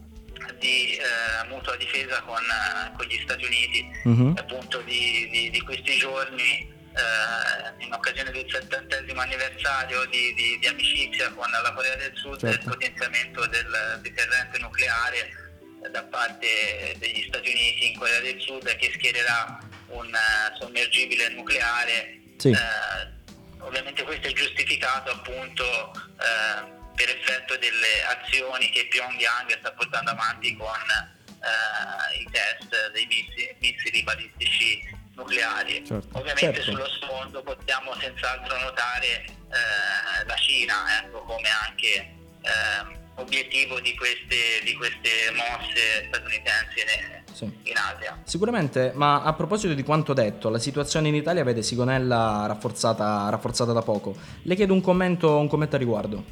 di 0.59 0.95
eh, 0.97 1.47
mutua 1.47 1.75
difesa 1.77 2.21
con, 2.21 2.41
eh, 2.43 2.91
con 2.97 3.05
gli 3.05 3.19
Stati 3.23 3.45
Uniti 3.45 3.89
Mhm. 4.05 4.35
appunto 4.37 4.81
di, 4.81 5.29
di- 5.31 5.49
di 5.49 5.61
questi 5.61 5.97
giorni 5.97 6.71
eh, 6.95 7.83
in 7.85 7.93
occasione 7.93 8.31
del 8.31 8.45
settantesimo 8.49 9.19
anniversario 9.21 10.05
di, 10.05 10.33
di- 10.59 10.67
amicizia 10.67 11.29
con 11.31 11.49
la 11.49 11.71
Corea 11.73 11.95
del 11.95 12.11
Sud 12.15 12.43
e 12.43 12.47
il 12.49 12.53
Certo. 12.55 12.69
potenziamento 12.71 13.45
del 13.47 13.99
deterrente 14.01 14.59
nucleare 14.59 15.17
eh, 15.17 15.42
da 15.91 16.03
parte 16.03 16.95
degli 16.97 17.25
Stati 17.27 17.49
Uniti 17.49 17.91
in 17.91 17.97
Corea 17.97 18.19
del 18.21 18.39
Sud 18.41 18.75
che 18.77 18.91
schiererà 18.93 19.59
un 19.87 20.13
eh, 20.13 20.55
sommergibile 20.59 21.29
nucleare 21.29 22.19
Sì. 22.37 22.49
eh, 22.49 23.11
ovviamente 23.59 24.03
questo 24.03 24.27
è 24.27 24.31
giustificato 24.33 25.11
appunto 25.11 25.91
eh, 25.93 26.81
per 26.95 27.09
effetto 27.09 27.57
delle 27.57 28.03
azioni 28.05 28.69
che 28.69 28.87
Pyongyang 28.87 29.57
sta 29.59 29.71
portando 29.71 30.11
avanti 30.11 30.55
con 30.55 30.67
eh, 30.69 32.17
i 32.19 32.27
test 32.31 32.91
dei 32.91 33.05
missili, 33.07 33.55
missili 33.59 34.03
balistici 34.03 34.91
nucleari. 35.15 35.83
Certo. 35.85 36.07
Ovviamente 36.17 36.55
Certo. 36.61 36.71
sullo 36.71 36.87
sfondo 36.89 37.41
possiamo 37.43 37.93
senz'altro 37.99 38.57
notare 38.59 39.25
eh, 39.25 40.25
la 40.25 40.35
Cina 40.35 40.99
ecco, 40.99 41.21
come 41.23 41.49
anche 41.49 42.13
ehm, 42.41 43.01
obiettivo 43.15 43.79
di 43.79 43.95
queste, 43.95 44.61
di 44.63 44.73
queste 44.75 45.09
mosse 45.35 46.05
statunitensi 46.07 46.79
in, 46.79 47.23
Sì. 47.33 47.43
in 47.69 47.77
Asia. 47.77 48.19
Sicuramente, 48.23 48.91
ma 48.95 49.21
a 49.23 49.33
proposito 49.33 49.73
di 49.73 49.83
quanto 49.83 50.13
detto, 50.13 50.49
la 50.49 50.59
situazione 50.59 51.07
in 51.09 51.15
Italia 51.15 51.43
vede 51.43 51.61
Sigonella 51.63 52.45
rafforzata, 52.47 53.29
rafforzata 53.29 53.71
da 53.71 53.81
poco. 53.81 54.15
Le 54.43 54.55
chiedo 54.55 54.73
un 54.73 54.81
commento, 54.81 55.37
un 55.37 55.47
commento 55.47 55.75
a 55.75 55.79
riguardo. 55.79 56.23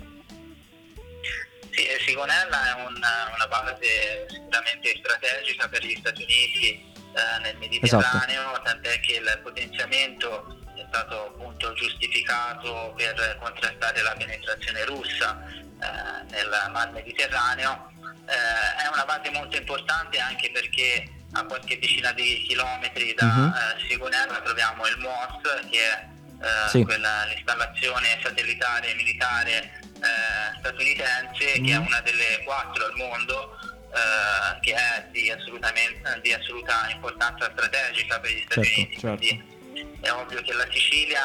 Sì, 1.72 1.86
eh, 1.86 1.98
Sigonella 2.06 2.76
è 2.78 2.86
un- 2.88 2.96
una 2.96 3.48
base 3.48 4.26
sicuramente 4.30 4.94
strategica 4.98 5.68
per 5.70 5.84
gli 5.86 5.96
Stati 6.00 6.24
Uniti 6.24 6.90
eh, 7.14 7.42
nel 7.42 7.58
Mediterraneo, 7.58 8.60
tant'è 8.64 9.00
che 9.02 9.14
il 9.16 9.40
potenziamento 9.44 10.58
è 10.76 10.86
stato 10.88 11.26
appunto 11.28 11.74
giustificato 11.74 12.94
per 12.96 13.38
contrastare 13.42 14.02
la 14.02 14.16
penetrazione 14.18 14.86
russa 14.86 15.44
nel 16.30 16.70
Mar 16.72 16.92
Mediterraneo. 16.92 17.90
Eh, 18.28 18.84
è 18.84 18.88
una 18.92 19.04
base 19.06 19.30
molto 19.32 19.58
importante 19.58 20.20
anche 20.20 20.52
perché 20.52 21.10
a 21.34 21.44
qualche 21.44 21.80
decina 21.80 22.12
di 22.12 22.44
chilometri 22.48 23.14
da 23.14 23.26
Mhm. 23.26 23.54
eh, 23.54 23.88
Sigonella 23.88 24.40
troviamo 24.42 24.86
il 24.88 24.98
MOS 25.00 25.70
che 25.70 25.78
è 25.80 26.10
eh, 26.44 26.70
Sì. 26.70 26.84
quella- 26.84 27.24
l'installazione 27.26 28.20
satellitare 28.24 28.94
militare 28.96 29.80
eh, 30.02 30.58
statunitense 30.58 31.62
che 31.62 31.72
è 31.72 31.76
una 31.78 32.02
delle 32.02 32.42
quattro 32.44 32.86
al 32.86 32.94
mondo 32.96 33.60
eh, 33.94 34.60
che 34.62 34.74
è 34.74 35.06
di, 35.12 35.30
assolutamente- 35.30 36.20
di 36.24 36.34
assoluta 36.34 36.88
importanza 36.90 37.50
strategica 37.52 38.20
per 38.20 38.32
gli 38.32 38.42
Stati 38.50 38.64
Certo, 38.66 38.80
Uniti 38.80 39.00
certo. 39.00 39.18
quindi 39.18 39.51
è 40.02 40.12
ovvio 40.12 40.42
che 40.42 40.54
la 40.54 40.66
Sicilia 40.70 41.20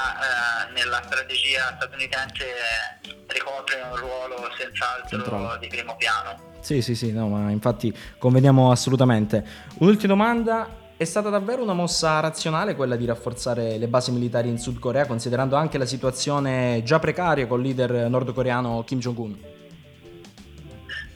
eh, 0.68 0.72
nella 0.72 1.02
strategia 1.02 1.74
statunitense 1.76 2.44
eh, 2.44 3.16
ricopre 3.28 3.80
un 3.90 3.96
ruolo 3.96 4.50
senz'altro 4.56 5.18
Centrale. 5.18 5.58
di 5.58 5.66
primo 5.68 5.96
piano 5.96 6.38
Sì, 6.60 6.82
sì, 6.82 6.94
sì, 6.94 7.12
no, 7.12 7.28
ma 7.28 7.50
infatti 7.50 7.96
conveniamo 8.18 8.70
assolutamente. 8.70 9.44
Un'ultima 9.78 10.12
domanda. 10.12 10.84
È 10.98 11.04
stata 11.04 11.28
davvero 11.28 11.62
una 11.62 11.74
mossa 11.74 12.20
razionale 12.20 12.74
quella 12.74 12.96
di 12.96 13.04
rafforzare 13.04 13.76
le 13.76 13.86
basi 13.86 14.10
militari 14.12 14.48
in 14.48 14.58
Sud 14.58 14.78
Corea, 14.78 15.04
considerando 15.04 15.54
anche 15.54 15.76
la 15.76 15.84
situazione 15.84 16.80
già 16.86 16.98
precaria 16.98 17.46
col 17.46 17.60
leader 17.60 18.08
nordcoreano 18.08 18.82
Kim 18.82 18.98
Jong-un? 18.98 19.36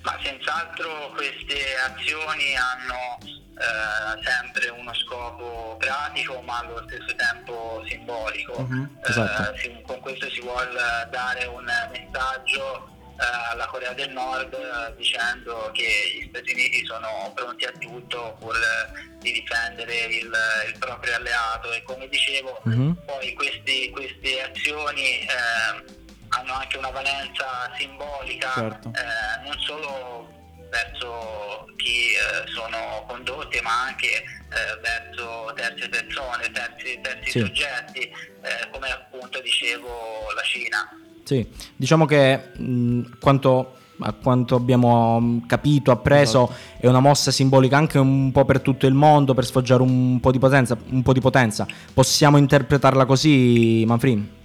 Ma 0.03 0.19
senz'altro 0.23 1.13
queste 1.17 1.57
azioni 1.83 2.55
hanno 2.57 3.41
eh, 3.61 4.23
sempre 4.25 4.69
uno 4.71 4.93
scopo 4.95 5.77
pratico 5.79 6.41
ma 6.43 6.59
allo 6.59 6.83
stesso 6.89 7.15
tempo 7.17 7.85
simbolico. 7.89 8.61
Mhm, 8.63 8.99
Eh, 9.05 9.11
esatto. 9.11 9.57
si- 9.59 9.83
con 9.87 10.01
questo 10.01 10.29
si 10.31 10.41
vuole 10.41 10.71
dare 11.11 11.45
un 11.47 11.65
messaggio 11.93 12.89
eh, 13.21 13.51
alla 13.51 13.67
Corea 13.67 13.93
del 13.93 14.11
Nord 14.13 14.55
eh, 14.55 14.95
dicendo 14.97 15.71
che 15.75 15.83
gli 16.23 16.29
Stati 16.31 16.53
Uniti 16.53 16.87
sono 16.87 17.31
pronti 17.35 17.67
a 17.67 17.73
tutto 17.79 18.35
pur 18.41 18.57
eh, 18.57 19.09
di 19.19 19.33
difendere 19.33 19.95
il, 20.07 20.33
il 20.69 20.79
proprio 20.79 21.15
alleato 21.17 21.71
e 21.73 21.83
come 21.83 22.09
dicevo 22.09 22.61
Mhm. 22.65 22.97
poi 23.05 23.35
questi- 23.35 23.91
queste 23.91 24.43
azioni 24.43 25.21
eh, 25.21 25.99
hanno 26.29 26.53
anche 26.55 26.79
una 26.79 26.91
valenza 26.91 27.71
simbolica 27.77 28.53
Certo. 28.55 28.89
eh, 28.95 29.45
non 29.47 29.59
solo 29.61 30.33
verso 30.71 31.67
chi 31.77 32.13
eh, 32.15 32.49
sono 32.51 33.05
condotte 33.07 33.61
ma 33.63 33.83
anche 33.89 34.07
eh, 34.07 34.81
verso 34.81 35.53
terze 35.55 35.89
persone, 35.89 36.51
terzi, 36.53 36.99
terzi 37.03 37.31
Sì. 37.31 37.39
soggetti 37.41 38.01
eh, 38.01 38.71
come 38.71 38.91
appunto 38.91 39.41
dicevo 39.41 39.89
la 40.35 40.43
Cina. 40.43 40.89
Sì, 41.25 41.47
diciamo 41.77 42.07
che 42.07 42.53
mh, 42.57 43.19
quanto 43.21 43.75
a 44.03 44.15
quanto 44.15 44.55
abbiamo 44.55 45.43
capito, 45.47 45.91
appreso, 45.91 46.51
è 46.79 46.87
una 46.87 47.01
mossa 47.01 47.31
simbolica 47.31 47.77
anche 47.77 47.99
un 47.99 48.33
po' 48.33 48.47
per 48.47 48.61
tutto 48.63 48.87
il 48.87 48.95
mondo, 48.95 49.35
per 49.35 49.45
sfoggiare 49.45 49.83
un 49.83 50.19
po' 50.21 50.31
di 50.31 50.39
potenza. 50.39 50.75
Un 50.89 51.03
po 51.03 51.13
di 51.13 51.21
potenza. 51.21 51.67
Possiamo 51.93 52.39
interpretarla 52.39 53.05
così, 53.05 53.85
Manfrin? 53.87 54.39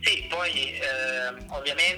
Sì, 0.00 0.26
poi 0.30 0.78
ehm, 0.78 1.46
ovviamente 1.48 1.97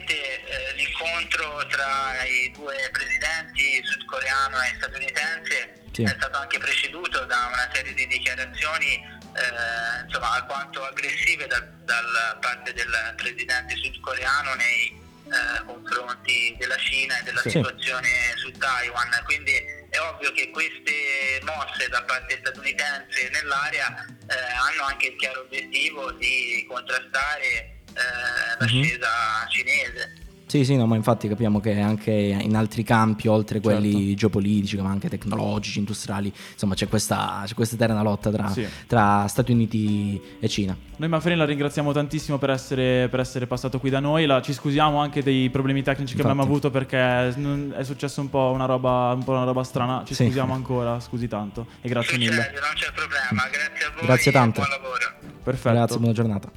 sudcoreano 4.20 4.56
e 4.62 4.74
statunitense 4.76 5.74
Sì. 5.92 6.02
è 6.04 6.08
stato 6.16 6.38
anche 6.38 6.58
preceduto 6.58 7.24
da 7.24 7.46
una 7.52 7.68
serie 7.72 7.92
di 7.94 8.06
dichiarazioni 8.06 8.94
eh, 8.94 10.04
insomma, 10.06 10.34
alquanto 10.34 10.84
aggressive 10.84 11.46
da, 11.48 11.58
dalla 11.84 12.36
parte 12.40 12.72
del 12.72 13.14
presidente 13.16 13.74
sudcoreano 13.76 14.54
nei 14.54 14.98
eh, 15.26 15.64
confronti 15.64 16.54
della 16.58 16.76
Cina 16.76 17.18
e 17.18 17.22
della 17.24 17.40
Sì. 17.40 17.50
situazione 17.50 18.08
su 18.36 18.50
Taiwan. 18.52 19.08
Quindi 19.24 19.52
è 19.90 19.98
ovvio 19.98 20.30
che 20.32 20.50
queste 20.50 21.40
mosse 21.42 21.88
da 21.88 22.02
parte 22.02 22.38
statunitense 22.38 23.28
nell'area 23.32 24.04
eh, 24.28 24.34
hanno 24.36 24.84
anche 24.84 25.08
il 25.08 25.16
chiaro 25.16 25.40
obiettivo 25.40 26.12
di 26.12 26.64
contrastare 26.68 27.48
eh, 27.48 28.56
l'ascesa 28.58 29.46
cinese. 29.48 30.19
Sì, 30.50 30.64
sì, 30.64 30.74
no, 30.74 30.84
ma 30.86 30.96
infatti 30.96 31.28
capiamo 31.28 31.60
che 31.60 31.78
anche 31.78 32.10
in 32.10 32.56
altri 32.56 32.82
campi, 32.82 33.28
oltre 33.28 33.60
quelli 33.60 34.16
geopolitici, 34.16 34.76
ma 34.78 34.90
anche 34.90 35.08
tecnologici, 35.08 35.78
industriali, 35.78 36.32
insomma 36.52 36.74
c'è 36.74 36.88
questa, 36.88 37.42
c'è 37.46 37.54
questa 37.54 37.76
eterna 37.76 38.02
lotta 38.02 38.32
tra, 38.32 38.48
Sì. 38.48 38.66
tra 38.88 39.28
Stati 39.28 39.52
Uniti 39.52 40.20
e 40.40 40.48
Cina. 40.48 40.76
Noi 40.96 41.08
Manfrini 41.08 41.36
la 41.36 41.44
ringraziamo 41.44 41.92
tantissimo 41.92 42.38
per 42.38 42.50
essere, 42.50 43.06
per 43.08 43.20
essere 43.20 43.46
passato 43.46 43.78
qui 43.78 43.90
da 43.90 44.00
noi, 44.00 44.26
La- 44.26 44.42
ci 44.42 44.52
scusiamo 44.52 44.98
anche 44.98 45.22
dei 45.22 45.50
problemi 45.50 45.82
tecnici 45.84 46.14
che 46.16 46.20
Infatti. 46.20 46.30
abbiamo 46.36 46.42
avuto 46.50 46.68
perché 46.72 47.32
non- 47.36 47.72
è 47.76 47.84
successo 47.84 48.20
un 48.20 48.28
po' 48.28 48.50
una 48.52 48.64
roba, 48.64 49.12
un 49.14 49.22
po' 49.22 49.30
una 49.30 49.44
roba 49.44 49.62
strana, 49.62 50.02
ci 50.04 50.14
Sì. 50.14 50.24
scusiamo 50.24 50.52
ancora, 50.52 50.98
scusi 50.98 51.28
tanto 51.28 51.66
e 51.80 51.88
grazie 51.88 52.14
Succede, 52.14 52.28
mille. 52.28 52.50
non 52.54 52.74
c'è 52.74 52.90
problema, 52.92 53.48
grazie 53.52 53.86
a 53.86 53.90
voi 53.96 54.04
Grazie 54.06 54.30
e 54.30 54.34
tante. 54.34 54.58
buon 54.60 54.68
lavoro. 54.68 55.38
Perfetto. 55.44 55.74
Grazie, 55.76 55.96
buona 55.98 56.12
giornata. 56.12 56.50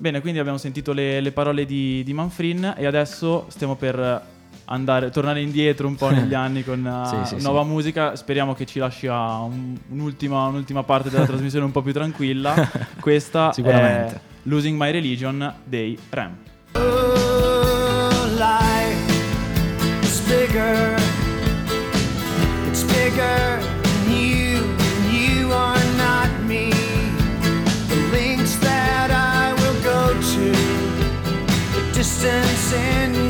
Bene, 0.00 0.22
quindi 0.22 0.38
abbiamo 0.38 0.56
sentito 0.56 0.94
le, 0.94 1.20
le 1.20 1.30
parole 1.30 1.66
di, 1.66 2.02
di 2.02 2.14
Manfrin 2.14 2.72
e 2.74 2.86
adesso 2.86 3.44
stiamo 3.48 3.76
per 3.76 4.22
andare, 4.64 5.10
tornare 5.10 5.42
indietro 5.42 5.86
un 5.86 5.94
po' 5.94 6.08
negli 6.10 6.32
anni 6.32 6.64
con 6.64 6.82
uh, 6.82 7.26
Sì, 7.26 7.36
sì, 7.36 7.42
nuova 7.42 7.60
sì. 7.64 7.68
musica. 7.68 8.16
Speriamo 8.16 8.54
che 8.54 8.64
ci 8.64 8.78
lasci 8.78 9.06
a 9.08 9.40
un- 9.40 9.76
un'ultima, 9.90 10.46
un'ultima 10.46 10.84
parte 10.84 11.10
della 11.10 11.26
trasmissione 11.28 11.66
un 11.66 11.70
po' 11.70 11.82
più 11.82 11.92
tranquilla. 11.92 12.54
Questa 12.98 13.52
è 13.52 14.18
Losing 14.44 14.80
My 14.80 14.90
Religion 14.90 15.54
dei 15.64 15.98
Rem. 16.08 16.34
Oh, 16.72 17.30
sin 32.70 33.29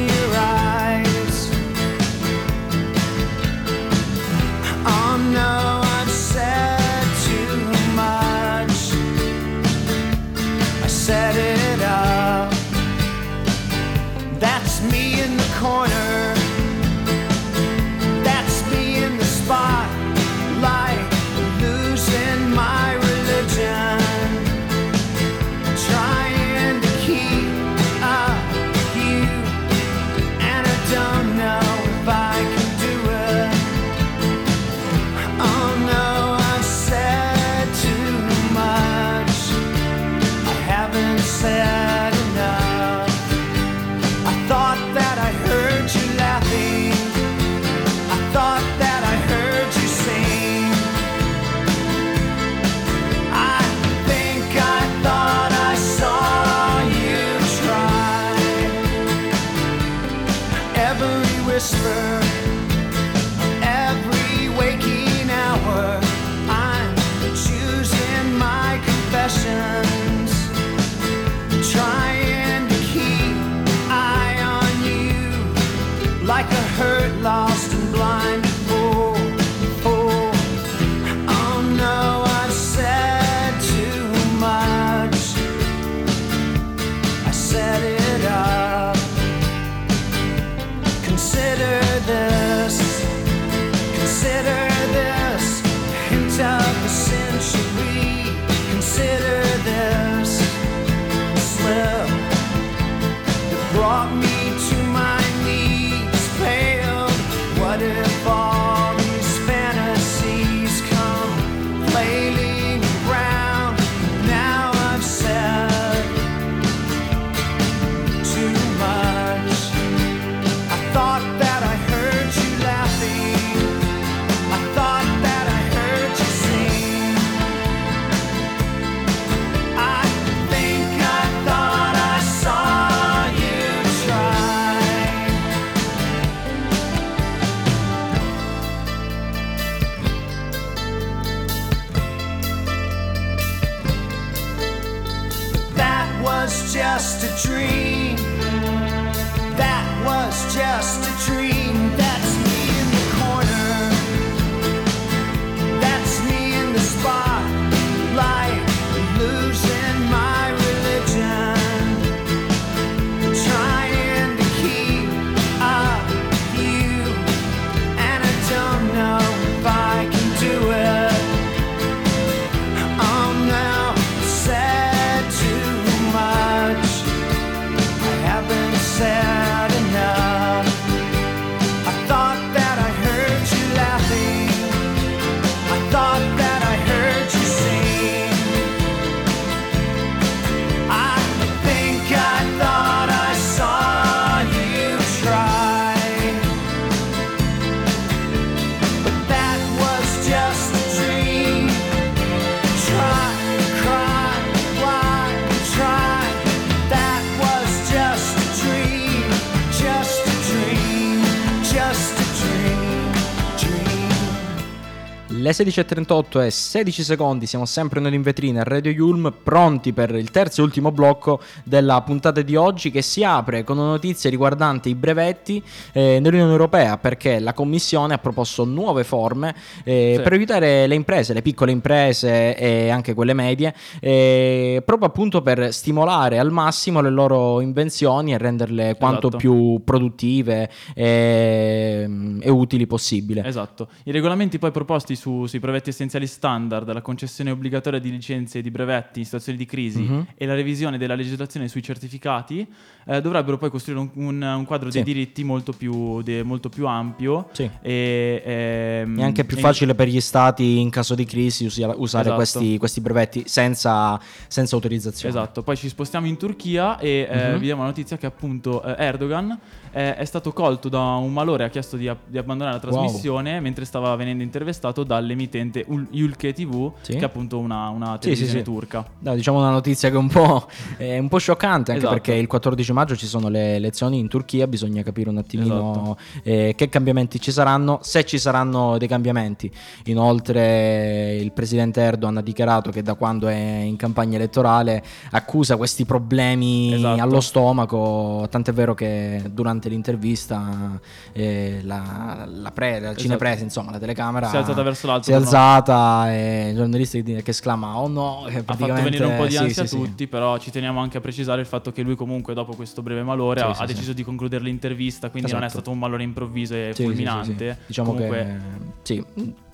Le 215.50 215.56
16.38 215.56 216.44
e 216.44 216.50
16 216.50 217.02
secondi, 217.02 217.44
siamo 217.44 217.64
sempre 217.66 217.98
noi 217.98 218.14
in 218.14 218.22
vetrina 218.22 218.60
a 218.60 218.62
Radio 218.62 218.92
Yulm, 218.92 219.34
pronti 219.42 219.92
per 219.92 220.14
il 220.14 220.30
terzo 220.30 220.60
e 220.60 220.64
ultimo 220.64 220.92
blocco 220.92 221.40
della 221.64 222.00
puntata 222.02 222.40
di 222.40 222.54
oggi 222.54 222.92
che 222.92 223.02
si 223.02 223.24
apre 223.24 223.64
con 223.64 223.76
una 223.76 223.88
notizia 223.88 224.30
riguardante 224.30 224.88
i 224.90 224.94
brevetti 224.94 225.60
eh, 225.90 226.20
nell'Unione 226.20 226.52
Europea 226.52 226.98
perché 226.98 227.40
la 227.40 227.52
Commissione 227.52 228.14
ha 228.14 228.18
proposto 228.18 228.64
nuove 228.64 229.02
forme 229.02 229.52
eh, 229.82 230.12
Sì. 230.18 230.22
per 230.22 230.34
aiutare 230.34 230.86
le 230.86 230.94
imprese, 230.94 231.32
le 231.34 231.42
piccole 231.42 231.72
imprese 231.72 232.56
e 232.56 232.88
anche 232.90 233.12
quelle 233.14 233.34
medie, 233.34 233.74
eh, 233.98 234.80
proprio 234.86 235.08
appunto 235.08 235.42
per 235.42 235.72
stimolare 235.72 236.38
al 236.38 236.52
massimo 236.52 237.00
le 237.00 237.10
loro 237.10 237.60
invenzioni 237.60 238.32
e 238.32 238.38
renderle 238.38 238.94
quanto 238.96 239.26
Esatto. 239.26 239.36
più 239.36 239.80
produttive 239.82 240.70
e, 240.94 242.08
e 242.38 242.50
utili 242.50 242.86
possibile. 242.86 243.44
Esatto. 243.44 243.88
I 244.04 244.12
regolamenti 244.12 244.56
poi 244.60 244.70
proposti 244.70 245.16
su- 245.16 245.38
sui 245.46 245.58
brevetti 245.58 245.90
essenziali 245.90 246.26
standard, 246.26 246.90
la 246.92 247.00
concessione 247.02 247.50
obbligatoria 247.50 247.98
di 247.98 248.10
licenze 248.10 248.60
di 248.62 248.70
brevetti 248.70 249.18
in 249.20 249.24
situazioni 249.24 249.56
di 249.58 249.66
crisi 249.66 250.00
Mhm. 250.02 250.26
e 250.34 250.46
la 250.46 250.54
revisione 250.54 250.98
della 250.98 251.14
legislazione 251.14 251.68
sui 251.68 251.82
certificati 251.82 252.66
eh, 253.06 253.20
dovrebbero 253.20 253.56
poi 253.58 253.70
costruire 253.70 254.00
un, 254.00 254.10
un- 254.26 254.42
un 254.42 254.64
quadro 254.64 254.90
Sì. 254.90 255.02
dei 255.02 255.12
diritti 255.14 255.42
molto 255.42 255.72
più, 255.72 256.22
de- 256.22 256.42
molto 256.42 256.68
più 256.68 256.86
ampio 256.86 257.48
Sì. 257.52 257.68
e, 257.80 258.42
ehm, 258.44 259.18
È 259.18 259.22
anche 259.22 259.44
più 259.44 259.56
e- 259.56 259.60
facile 259.60 259.94
per 259.94 260.08
gli 260.08 260.20
stati 260.20 260.78
in 260.78 260.90
caso 260.90 261.14
di 261.14 261.24
crisi 261.24 261.64
usare 261.64 261.94
Esatto. 262.04 262.34
questi, 262.34 262.78
questi 262.78 263.00
brevetti 263.00 263.42
senza, 263.46 264.20
senza 264.46 264.74
autorizzazione. 264.76 265.34
Esatto, 265.34 265.62
poi 265.62 265.76
ci 265.76 265.88
spostiamo 265.88 266.26
in 266.26 266.36
Turchia 266.36 266.98
e 266.98 267.26
eh, 267.30 267.48
Mhm. 267.52 267.58
vi 267.58 267.64
diamo 267.64 267.82
la 267.82 267.88
notizia 267.88 268.16
che 268.16 268.26
appunto 268.26 268.82
eh, 268.82 268.94
Erdogan 269.04 269.58
eh, 269.92 270.14
è 270.14 270.24
stato 270.24 270.52
colto 270.52 270.88
da 270.88 271.00
un 271.16 271.32
malore, 271.32 271.64
ha 271.64 271.68
chiesto 271.68 271.96
di, 271.96 272.08
di 272.26 272.38
abbandonare 272.38 272.76
la 272.80 272.88
Wow. 272.88 273.00
trasmissione 273.02 273.58
mentre 273.60 273.84
stava 273.84 274.14
venendo 274.14 274.42
intervistato 274.44 275.02
dall'emittente 275.34 275.84
Ul- 275.88 276.08
Ülke 276.12 276.52
TV, 276.52 276.92
Sì. 277.00 277.12
che 277.12 277.18
è 277.20 277.24
appunto 277.24 277.58
una, 277.58 277.88
una 277.88 278.06
Sì, 278.06 278.12
sì, 278.12 278.18
televisione 278.20 278.58
sì. 278.58 278.64
turca. 278.64 279.06
No, 279.20 279.34
diciamo 279.34 279.58
una 279.58 279.70
notizia 279.70 280.08
che 280.08 280.14
è 280.16 280.18
un 280.18 280.28
po', 280.28 280.66
è 280.96 281.18
un 281.18 281.28
po' 281.28 281.38
scioccante 281.38 281.92
anche 281.92 282.04
Esatto. 282.04 282.20
perché 282.20 282.34
il 282.34 282.46
14 282.46 282.92
maggio 282.92 283.16
ci 283.16 283.26
sono 283.26 283.48
le 283.48 283.76
elezioni 283.76 284.18
in 284.18 284.28
Turchia, 284.28 284.66
bisogna 284.66 285.02
capire 285.02 285.30
un 285.30 285.38
attimino 285.38 285.90
Esatto. 285.92 286.18
eh, 286.42 286.74
che 286.76 286.88
cambiamenti 286.88 287.40
ci 287.40 287.52
saranno, 287.52 287.98
se 288.02 288.24
ci 288.24 288.38
saranno 288.38 288.98
dei 288.98 289.08
cambiamenti. 289.08 289.70
Inoltre 290.04 291.36
il 291.40 291.52
presidente 291.52 292.00
Erdogan 292.00 292.38
ha 292.38 292.42
dichiarato 292.42 292.90
che 292.90 293.02
da 293.02 293.14
quando 293.14 293.48
è 293.48 293.54
in 293.54 293.96
campagna 293.96 294.36
elettorale 294.36 295.02
accusa 295.30 295.76
questi 295.76 296.04
problemi 296.04 296.94
Esatto. 296.94 297.22
allo 297.22 297.40
stomaco, 297.40 298.46
tant'è 298.50 298.72
vero 298.72 298.94
che 298.94 299.42
durante 299.52 299.88
l'intervista 299.88 300.98
eh, 301.32 301.80
la, 301.82 302.46
la, 302.50 302.70
pre- 302.70 303.00
la 303.00 303.14
cinepresa, 303.14 303.62
insomma 303.62 303.90
la 303.90 303.98
telecamera 303.98 304.46
Esatto. 304.46 304.48
Si 304.50 304.56
è 304.56 304.58
alzata 304.70 304.82
verso 304.82 305.06
l'alto 305.06 305.19
si 305.22 305.30
è 305.30 305.34
no- 305.34 305.40
alzata 305.40 306.32
e 306.32 306.68
il 306.70 306.76
giornalista 306.76 307.18
che, 307.20 307.42
che 307.42 307.50
esclama 307.50 307.98
oh 307.98 308.08
no, 308.08 308.44
Ha 308.44 308.62
fatto 308.62 308.86
venire 308.92 309.24
un 309.24 309.36
po' 309.36 309.44
di 309.44 309.52
sì, 309.52 309.56
ansia 309.58 309.74
sì, 309.86 309.94
a 309.94 309.98
sì. 309.98 310.04
tutti, 310.06 310.26
però 310.26 310.58
ci 310.58 310.70
teniamo 310.70 311.00
anche 311.00 311.18
a 311.18 311.20
precisare 311.20 311.60
il 311.60 311.66
fatto 311.66 311.92
che 311.92 312.02
lui 312.02 312.14
comunque 312.16 312.54
dopo 312.54 312.74
questo 312.74 313.02
breve 313.02 313.22
malore 313.22 313.60
Sì, 313.60 313.66
ha, 313.66 313.74
sì, 313.74 313.80
sì. 313.80 313.86
deciso 313.86 314.12
di 314.12 314.24
concludere 314.24 314.64
l'intervista, 314.64 315.30
quindi 315.30 315.50
non 315.50 315.62
è 315.62 315.64
Esatto. 315.66 315.80
stato 315.82 315.92
un 315.94 315.98
malore 315.98 316.22
improvviso 316.22 316.74
e 316.74 316.90
Sì, 316.94 317.02
sì, 317.02 317.08
fulminante. 317.08 317.68
sì, 317.74 317.74
sì. 317.80 317.86
Diciamo 317.86 318.12
Comunque, 318.12 318.60
che 319.02 319.02
sì, 319.02 319.24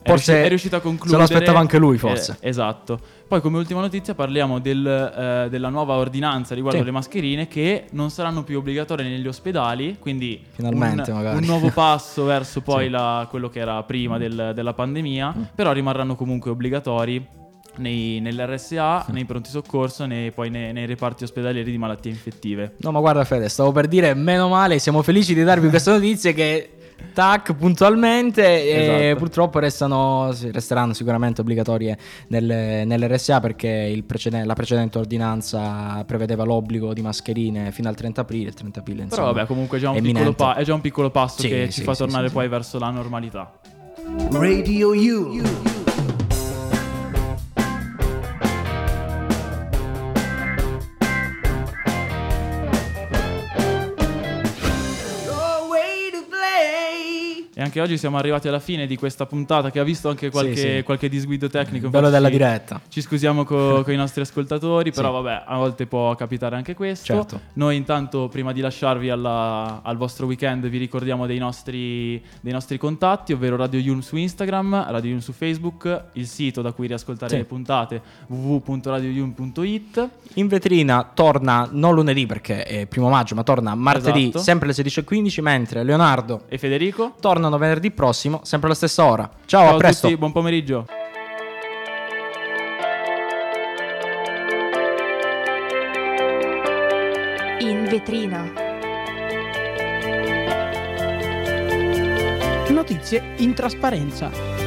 forse 0.06 0.44
è 0.44 0.48
riuscito 0.48 0.76
a 0.76 0.80
concludere. 0.80 1.10
Se 1.26 1.32
lo 1.32 1.36
aspettava 1.38 1.58
anche 1.60 1.78
lui, 1.78 1.98
forse. 1.98 2.36
Eh, 2.40 2.48
esatto. 2.48 2.98
Poi, 3.28 3.40
come 3.40 3.58
ultima 3.58 3.80
notizia, 3.80 4.14
parliamo 4.14 4.60
del, 4.60 4.86
eh, 4.86 5.48
della 5.50 5.68
nuova 5.68 5.94
ordinanza 5.94 6.54
riguardo 6.54 6.78
Sì. 6.78 6.84
le 6.84 6.90
mascherine 6.92 7.48
che 7.48 7.86
non 7.90 8.10
saranno 8.10 8.44
più 8.44 8.58
obbligatorie 8.58 9.08
negli 9.08 9.26
ospedali. 9.26 9.96
Quindi, 9.98 10.40
Finalmente, 10.52 11.10
un, 11.10 11.16
magari. 11.16 11.36
un 11.38 11.44
nuovo 11.44 11.70
passo 11.70 12.24
verso 12.24 12.60
poi 12.60 12.84
Sì. 12.84 12.90
la- 12.90 13.26
quello 13.28 13.48
che 13.48 13.58
era 13.58 13.82
prima 13.82 14.16
del- 14.18 14.52
della 14.54 14.72
pandemia. 14.74 15.34
Mm. 15.36 15.42
Però 15.54 15.72
rimarranno 15.72 16.14
comunque 16.14 16.50
obbligatori. 16.50 17.26
Nei, 17.78 18.20
nell'RSA, 18.20 19.04
nei 19.10 19.26
pronti 19.26 19.50
soccorso, 19.50 20.06
nei, 20.06 20.30
poi 20.30 20.48
nei, 20.48 20.72
nei 20.72 20.86
reparti 20.86 21.24
ospedalieri 21.24 21.70
di 21.70 21.76
malattie 21.76 22.10
infettive. 22.10 22.72
No, 22.78 22.90
ma 22.90 23.00
guarda 23.00 23.22
Fede, 23.24 23.50
stavo 23.50 23.70
per 23.70 23.86
dire 23.86 24.14
meno 24.14 24.48
male, 24.48 24.78
siamo 24.78 25.02
felici 25.02 25.34
di 25.34 25.42
darvi 25.44 25.68
queste 25.68 25.90
notizie 25.90 26.32
che 26.32 26.70
tac 27.12 27.54
puntualmente 27.54 28.42
e 28.44 28.82
Esatto. 29.06 29.16
purtroppo 29.18 29.58
restano, 29.58 30.34
resteranno 30.52 30.92
sicuramente 30.92 31.40
obbligatorie 31.40 31.96
nel- 32.28 32.86
nell'RSA 32.86 33.40
perché 33.40 33.68
il 33.68 34.04
preceden- 34.04 34.46
la 34.46 34.54
precedente 34.54 34.98
ordinanza 34.98 36.02
prevedeva 36.06 36.44
l'obbligo 36.44 36.92
di 36.92 37.02
mascherine 37.02 37.72
fino 37.72 37.88
al 37.88 37.94
30 37.94 38.20
aprile, 38.22 38.48
il 38.48 38.54
30 38.54 38.80
aprile 38.80 39.02
insomma. 39.04 39.22
Però, 39.22 39.32
vabbè, 39.34 39.46
comunque 39.46 39.78
è 39.78 39.80
già 39.80 39.90
un, 39.90 40.00
piccolo, 40.00 40.32
pa- 40.32 40.54
è 40.56 40.62
già 40.64 40.74
un 40.74 40.80
piccolo 40.80 41.10
passo 41.10 41.40
Sì, 41.40 41.48
che 41.48 41.66
sì, 41.66 41.80
ci 41.80 41.82
fa 41.82 41.92
sì, 41.94 41.98
tornare 42.00 42.28
sì, 42.28 42.32
poi 42.34 42.44
sì. 42.44 42.50
verso 42.50 42.78
la 42.78 42.90
normalità. 42.90 43.58
Radio 44.30 44.90
U. 44.90 45.75
anche 57.76 57.80
oggi 57.92 57.98
siamo 57.98 58.16
arrivati 58.16 58.48
alla 58.48 58.58
fine 58.58 58.86
di 58.86 58.96
questa 58.96 59.26
puntata 59.26 59.70
che 59.70 59.78
ha 59.78 59.82
visto 59.84 60.08
anche 60.08 60.30
qualche, 60.30 60.56
Sì, 60.56 60.76
sì. 60.76 60.82
qualche 60.82 61.08
disguido 61.10 61.48
tecnico. 61.48 61.90
Bello 61.90 62.08
della 62.08 62.30
diretta. 62.30 62.80
Ci 62.88 63.02
scusiamo 63.02 63.44
con 63.44 63.84
i 63.92 63.96
nostri 63.96 64.22
ascoltatori, 64.22 64.92
però 64.92 65.08
Sì. 65.08 65.22
vabbè, 65.22 65.42
a 65.46 65.56
volte 65.58 65.86
può 65.86 66.14
capitare 66.14 66.56
anche 66.56 66.74
questo. 66.74 67.04
Certo. 67.14 67.40
Noi 67.54 67.76
intanto, 67.76 68.28
prima 68.28 68.52
di 68.52 68.60
lasciarvi 68.62 69.10
alla- 69.10 69.80
al 69.82 69.96
vostro 69.98 70.24
weekend, 70.26 70.66
vi 70.68 70.78
ricordiamo 70.78 71.26
dei 71.26 71.36
nostri, 71.38 72.22
dei 72.40 72.52
nostri 72.52 72.78
contatti, 72.78 73.32
ovvero 73.34 73.56
Radio 73.56 73.78
Yulm 73.78 74.00
su 74.00 74.16
Instagram, 74.16 74.86
Radio 74.90 75.10
Yulm 75.10 75.20
su 75.20 75.32
Facebook, 75.32 76.04
il 76.14 76.26
sito 76.26 76.62
da 76.62 76.72
cui 76.72 76.86
riascoltare 76.86 77.36
le 77.36 77.44
puntate 77.44 78.00
www.radioyulm.it. 78.28 80.08
In 80.34 80.48
vetrina 80.48 81.10
torna 81.12 81.68
non 81.70 81.94
lunedì 81.94 82.24
perché 82.26 82.62
è 82.64 82.86
primo 82.86 83.08
maggio, 83.10 83.34
ma 83.34 83.42
torna 83.42 83.74
martedì 83.74 84.24
Esatto. 84.28 84.38
sempre 84.38 84.66
alle 84.66 84.74
16.15, 84.74 85.42
mentre 85.42 85.82
Leonardo 85.82 86.42
E 86.48 86.56
Federico? 86.58 87.14
tornano 87.20 87.50
venerdì 87.50 87.64
prossimo, 87.92 88.40
sempre 88.42 88.66
alla 88.66 88.76
stessa 88.76 89.04
ora. 89.04 89.30
Ciao, 89.44 89.66
Ciao 89.66 89.74
a 89.74 89.78
presto. 89.78 90.06
tutti, 90.06 90.18
buon 90.18 90.32
pomeriggio. 90.32 90.86
In 97.60 97.86
vetrina. 97.88 98.52
Notizie 102.68 103.32
in 103.36 103.54
trasparenza. 103.54 104.65